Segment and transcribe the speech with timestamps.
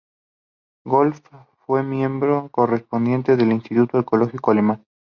[0.83, 1.21] Wolff
[1.57, 4.83] fue miembro correspondiente del Instituto Arqueológico Alemán.